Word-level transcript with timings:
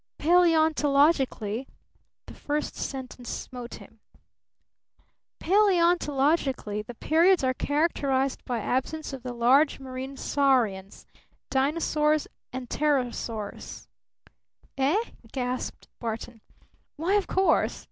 "Paleontologically," 0.17 1.67
the 2.25 2.33
first 2.33 2.75
sentence 2.75 3.29
smote 3.29 3.75
him 3.75 3.99
"Paleontologically 5.39 6.83
the 6.83 6.95
periods 6.95 7.43
are 7.43 7.53
characterized 7.53 8.43
by 8.43 8.61
absence 8.61 9.13
of 9.13 9.21
the 9.21 9.31
large 9.31 9.79
marine 9.79 10.17
saurians, 10.17 11.05
Dinosaurs 11.51 12.27
and 12.51 12.67
Pterosaurs" 12.67 13.85
"eh?" 14.79 15.03
gasped 15.31 15.87
Barton. 15.99 16.41
"Why, 16.95 17.13
of 17.13 17.27
course!" 17.27 17.79